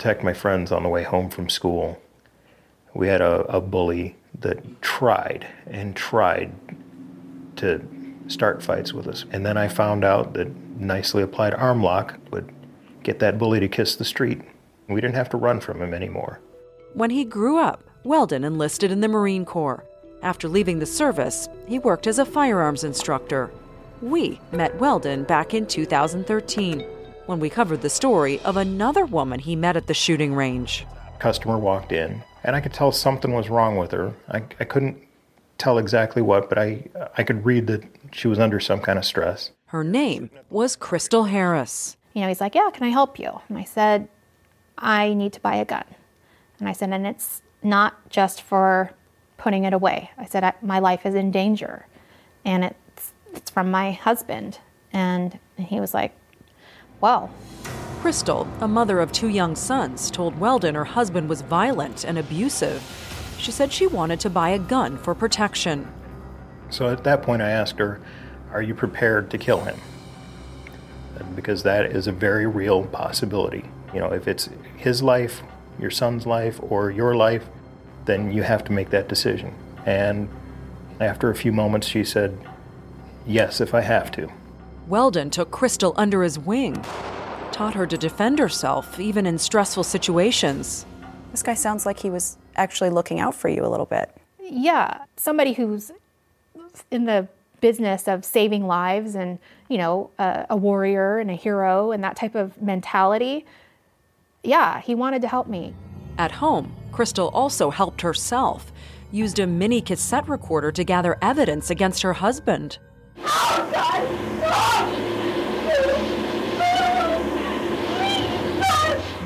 protect 0.00 0.24
my 0.24 0.32
friends 0.32 0.72
on 0.72 0.82
the 0.82 0.88
way 0.88 1.02
home 1.02 1.28
from 1.28 1.50
school, 1.50 2.00
we 2.94 3.06
had 3.06 3.20
a, 3.20 3.42
a 3.54 3.60
bully 3.60 4.16
that 4.40 4.80
tried 4.80 5.46
and 5.66 5.94
tried 5.94 6.50
to 7.56 7.86
start 8.26 8.62
fights 8.62 8.94
with 8.94 9.06
us. 9.06 9.26
And 9.30 9.44
then 9.44 9.58
I 9.58 9.68
found 9.68 10.02
out 10.02 10.32
that 10.32 10.48
nicely 10.78 11.22
applied 11.22 11.52
arm 11.52 11.82
lock 11.82 12.18
would 12.30 12.50
get 13.02 13.18
that 13.18 13.36
bully 13.36 13.60
to 13.60 13.68
kiss 13.68 13.94
the 13.94 14.06
street. 14.06 14.40
We 14.88 15.02
didn't 15.02 15.16
have 15.16 15.28
to 15.30 15.36
run 15.36 15.60
from 15.60 15.82
him 15.82 15.92
anymore. 15.92 16.40
When 16.94 17.10
he 17.10 17.26
grew 17.26 17.58
up, 17.58 17.84
Weldon 18.02 18.42
enlisted 18.42 18.90
in 18.90 19.02
the 19.02 19.08
Marine 19.08 19.44
Corps. 19.44 19.84
After 20.22 20.48
leaving 20.48 20.78
the 20.78 20.86
service, 20.86 21.46
he 21.68 21.78
worked 21.78 22.06
as 22.06 22.18
a 22.18 22.24
firearms 22.24 22.84
instructor. 22.84 23.50
We 24.00 24.40
met 24.50 24.74
Weldon 24.76 25.24
back 25.24 25.52
in 25.52 25.66
2013 25.66 26.86
when 27.30 27.38
we 27.38 27.48
covered 27.48 27.80
the 27.80 27.88
story 27.88 28.40
of 28.40 28.56
another 28.56 29.04
woman 29.06 29.38
he 29.38 29.54
met 29.54 29.76
at 29.76 29.86
the 29.86 29.94
shooting 29.94 30.34
range. 30.34 30.84
Customer 31.20 31.56
walked 31.56 31.92
in, 31.92 32.24
and 32.42 32.56
I 32.56 32.60
could 32.60 32.72
tell 32.72 32.90
something 32.90 33.32
was 33.32 33.48
wrong 33.48 33.76
with 33.76 33.92
her. 33.92 34.12
I, 34.28 34.42
I 34.58 34.64
couldn't 34.64 35.00
tell 35.56 35.78
exactly 35.78 36.22
what, 36.22 36.48
but 36.48 36.58
I, 36.58 36.82
I 37.16 37.22
could 37.22 37.46
read 37.46 37.68
that 37.68 37.84
she 38.10 38.26
was 38.26 38.40
under 38.40 38.58
some 38.58 38.80
kind 38.80 38.98
of 38.98 39.04
stress. 39.04 39.52
Her 39.66 39.84
name 39.84 40.28
was 40.50 40.74
Crystal 40.74 41.22
Harris. 41.22 41.96
You 42.14 42.22
know, 42.22 42.28
he's 42.28 42.40
like, 42.40 42.56
Yeah, 42.56 42.68
can 42.74 42.82
I 42.82 42.88
help 42.88 43.16
you? 43.16 43.40
And 43.48 43.56
I 43.56 43.64
said, 43.64 44.08
I 44.76 45.14
need 45.14 45.32
to 45.34 45.40
buy 45.40 45.54
a 45.54 45.64
gun. 45.64 45.84
And 46.58 46.68
I 46.68 46.72
said, 46.72 46.90
And 46.90 47.06
it's 47.06 47.42
not 47.62 48.10
just 48.10 48.42
for 48.42 48.90
putting 49.36 49.62
it 49.62 49.72
away. 49.72 50.10
I 50.18 50.24
said, 50.24 50.52
My 50.62 50.80
life 50.80 51.06
is 51.06 51.14
in 51.14 51.30
danger. 51.30 51.86
And 52.44 52.64
it's, 52.64 53.12
it's 53.32 53.50
from 53.52 53.70
my 53.70 53.92
husband. 53.92 54.58
And, 54.92 55.38
and 55.56 55.68
he 55.68 55.78
was 55.78 55.94
like, 55.94 56.16
Well, 57.00 57.30
Crystal, 58.00 58.46
a 58.60 58.68
mother 58.68 59.00
of 59.00 59.10
two 59.10 59.28
young 59.28 59.56
sons, 59.56 60.10
told 60.10 60.38
Weldon 60.38 60.74
her 60.74 60.84
husband 60.84 61.28
was 61.28 61.40
violent 61.40 62.04
and 62.04 62.18
abusive. 62.18 62.82
She 63.38 63.50
said 63.52 63.72
she 63.72 63.86
wanted 63.86 64.20
to 64.20 64.30
buy 64.30 64.50
a 64.50 64.58
gun 64.58 64.98
for 64.98 65.14
protection. 65.14 65.90
So 66.68 66.88
at 66.88 67.04
that 67.04 67.22
point, 67.22 67.42
I 67.42 67.50
asked 67.50 67.78
her, 67.78 68.00
Are 68.52 68.62
you 68.62 68.74
prepared 68.74 69.30
to 69.30 69.38
kill 69.38 69.60
him? 69.60 69.78
Because 71.34 71.62
that 71.62 71.86
is 71.86 72.06
a 72.06 72.12
very 72.12 72.46
real 72.46 72.84
possibility. 72.84 73.64
You 73.94 74.00
know, 74.00 74.12
if 74.12 74.28
it's 74.28 74.50
his 74.76 75.02
life, 75.02 75.42
your 75.78 75.90
son's 75.90 76.26
life, 76.26 76.60
or 76.62 76.90
your 76.90 77.14
life, 77.14 77.46
then 78.04 78.32
you 78.32 78.42
have 78.42 78.62
to 78.64 78.72
make 78.72 78.90
that 78.90 79.08
decision. 79.08 79.54
And 79.86 80.28
after 81.00 81.30
a 81.30 81.34
few 81.34 81.52
moments, 81.52 81.86
she 81.86 82.04
said, 82.04 82.38
Yes, 83.26 83.60
if 83.60 83.74
I 83.74 83.80
have 83.80 84.10
to. 84.12 84.30
Weldon 84.90 85.30
took 85.30 85.52
Crystal 85.52 85.94
under 85.96 86.24
his 86.24 86.36
wing, 86.36 86.74
taught 87.52 87.74
her 87.74 87.86
to 87.86 87.96
defend 87.96 88.40
herself, 88.40 88.98
even 88.98 89.24
in 89.24 89.38
stressful 89.38 89.84
situations. 89.84 90.84
This 91.30 91.44
guy 91.44 91.54
sounds 91.54 91.86
like 91.86 92.00
he 92.00 92.10
was 92.10 92.36
actually 92.56 92.90
looking 92.90 93.20
out 93.20 93.36
for 93.36 93.48
you 93.48 93.64
a 93.64 93.68
little 93.68 93.86
bit. 93.86 94.10
yeah, 94.42 95.04
somebody 95.16 95.52
who's 95.52 95.92
in 96.90 97.04
the 97.04 97.28
business 97.60 98.08
of 98.08 98.24
saving 98.24 98.66
lives 98.66 99.14
and, 99.14 99.38
you 99.68 99.78
know, 99.78 100.10
a, 100.18 100.46
a 100.50 100.56
warrior 100.56 101.18
and 101.18 101.30
a 101.30 101.34
hero 101.34 101.92
and 101.92 102.02
that 102.02 102.16
type 102.16 102.34
of 102.34 102.60
mentality. 102.60 103.46
Yeah, 104.42 104.80
he 104.80 104.96
wanted 104.96 105.22
to 105.22 105.28
help 105.28 105.46
me. 105.46 105.72
At 106.18 106.32
home, 106.32 106.74
Crystal 106.90 107.28
also 107.28 107.70
helped 107.70 108.00
herself, 108.00 108.72
used 109.12 109.38
a 109.38 109.46
mini 109.46 109.80
cassette 109.80 110.28
recorder 110.28 110.72
to 110.72 110.82
gather 110.82 111.16
evidence 111.22 111.70
against 111.70 112.02
her 112.02 112.14
husband. 112.14 112.78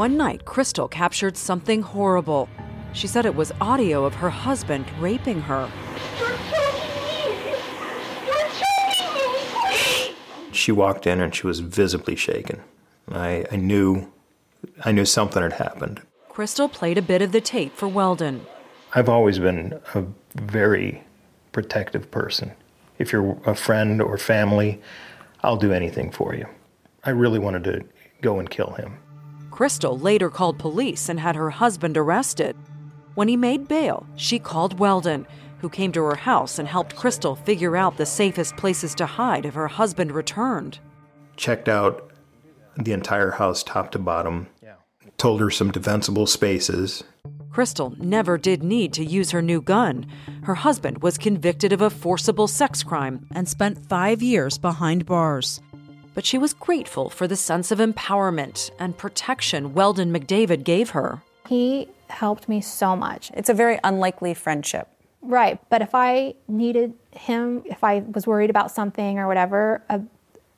One 0.00 0.16
night, 0.16 0.46
Crystal 0.46 0.88
captured 0.88 1.36
something 1.36 1.82
horrible. 1.82 2.48
She 2.94 3.06
said 3.06 3.26
it 3.26 3.34
was 3.34 3.52
audio 3.60 4.06
of 4.06 4.14
her 4.14 4.30
husband 4.30 4.86
raping 4.98 5.42
her. 5.42 5.70
She 10.52 10.72
walked 10.72 11.06
in 11.06 11.20
and 11.20 11.34
she 11.34 11.46
was 11.46 11.60
visibly 11.60 12.16
shaken. 12.16 12.62
I, 13.12 13.44
I 13.52 13.56
knew 13.56 14.10
I 14.86 14.92
knew 14.92 15.04
something 15.04 15.42
had 15.42 15.52
happened. 15.52 16.00
Crystal 16.30 16.70
played 16.70 16.96
a 16.96 17.02
bit 17.02 17.20
of 17.20 17.32
the 17.32 17.42
tape 17.42 17.76
for 17.76 17.86
Weldon. 17.86 18.46
I've 18.94 19.10
always 19.10 19.38
been 19.38 19.78
a 19.92 20.02
very 20.34 21.04
protective 21.52 22.10
person. 22.10 22.52
If 22.98 23.12
you're 23.12 23.38
a 23.44 23.54
friend 23.54 24.00
or 24.00 24.16
family, 24.16 24.80
I'll 25.42 25.58
do 25.58 25.74
anything 25.74 26.10
for 26.10 26.34
you. 26.34 26.46
I 27.04 27.10
really 27.10 27.38
wanted 27.38 27.64
to 27.64 27.84
go 28.22 28.38
and 28.38 28.48
kill 28.48 28.70
him. 28.70 28.96
Crystal 29.60 29.98
later 29.98 30.30
called 30.30 30.58
police 30.58 31.10
and 31.10 31.20
had 31.20 31.36
her 31.36 31.50
husband 31.50 31.98
arrested. 31.98 32.56
When 33.14 33.28
he 33.28 33.36
made 33.36 33.68
bail, 33.68 34.06
she 34.16 34.38
called 34.38 34.78
Weldon, 34.78 35.26
who 35.58 35.68
came 35.68 35.92
to 35.92 36.02
her 36.04 36.14
house 36.14 36.58
and 36.58 36.66
helped 36.66 36.96
Crystal 36.96 37.36
figure 37.36 37.76
out 37.76 37.98
the 37.98 38.06
safest 38.06 38.56
places 38.56 38.94
to 38.94 39.04
hide 39.04 39.44
if 39.44 39.52
her 39.52 39.68
husband 39.68 40.12
returned. 40.12 40.78
Checked 41.36 41.68
out 41.68 42.10
the 42.78 42.92
entire 42.92 43.32
house 43.32 43.62
top 43.62 43.90
to 43.90 43.98
bottom. 43.98 44.46
Told 45.18 45.42
her 45.42 45.50
some 45.50 45.70
defensible 45.70 46.26
spaces. 46.26 47.04
Crystal 47.50 47.94
never 47.98 48.38
did 48.38 48.62
need 48.62 48.94
to 48.94 49.04
use 49.04 49.32
her 49.32 49.42
new 49.42 49.60
gun. 49.60 50.06
Her 50.44 50.54
husband 50.54 51.02
was 51.02 51.18
convicted 51.18 51.74
of 51.74 51.82
a 51.82 51.90
forcible 51.90 52.48
sex 52.48 52.82
crime 52.82 53.26
and 53.34 53.46
spent 53.46 53.86
five 53.90 54.22
years 54.22 54.56
behind 54.56 55.04
bars. 55.04 55.60
But 56.20 56.26
she 56.26 56.36
was 56.36 56.52
grateful 56.52 57.08
for 57.08 57.26
the 57.26 57.34
sense 57.34 57.70
of 57.70 57.78
empowerment 57.78 58.70
and 58.78 58.94
protection 58.94 59.72
Weldon 59.72 60.12
McDavid 60.12 60.64
gave 60.64 60.90
her. 60.90 61.22
He 61.48 61.88
helped 62.10 62.46
me 62.46 62.60
so 62.60 62.94
much. 62.94 63.30
It's 63.32 63.48
a 63.48 63.54
very 63.54 63.80
unlikely 63.84 64.34
friendship. 64.34 64.86
Right, 65.22 65.58
but 65.70 65.80
if 65.80 65.94
I 65.94 66.34
needed 66.46 66.92
him, 67.12 67.62
if 67.64 67.82
I 67.82 68.00
was 68.00 68.26
worried 68.26 68.50
about 68.50 68.70
something 68.70 69.18
or 69.18 69.28
whatever, 69.28 69.82
uh, 69.88 70.00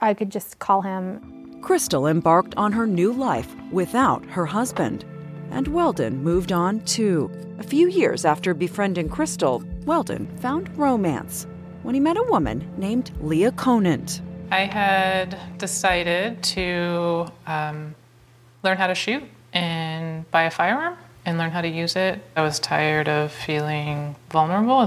I 0.00 0.14
could 0.14 0.30
just 0.30 0.60
call 0.60 0.80
him. 0.80 1.58
Crystal 1.60 2.06
embarked 2.06 2.54
on 2.56 2.70
her 2.70 2.86
new 2.86 3.12
life 3.12 3.52
without 3.72 4.24
her 4.26 4.46
husband. 4.46 5.04
And 5.50 5.66
Weldon 5.66 6.22
moved 6.22 6.52
on 6.52 6.82
too. 6.82 7.32
A 7.58 7.64
few 7.64 7.88
years 7.88 8.24
after 8.24 8.54
befriending 8.54 9.08
Crystal, 9.08 9.64
Weldon 9.86 10.28
found 10.36 10.70
romance 10.78 11.48
when 11.82 11.96
he 11.96 12.00
met 12.00 12.16
a 12.16 12.30
woman 12.30 12.64
named 12.76 13.10
Leah 13.20 13.50
Conant. 13.50 14.22
I 14.50 14.60
had 14.60 15.58
decided 15.58 16.42
to 16.42 17.26
um, 17.46 17.94
learn 18.62 18.78
how 18.78 18.86
to 18.86 18.94
shoot 18.94 19.22
and 19.52 20.30
buy 20.30 20.44
a 20.44 20.50
firearm 20.50 20.96
and 21.26 21.36
learn 21.36 21.50
how 21.50 21.60
to 21.60 21.68
use 21.68 21.96
it. 21.96 22.20
I 22.34 22.42
was 22.42 22.58
tired 22.58 23.08
of 23.08 23.30
feeling 23.30 24.16
vulnerable 24.30 24.76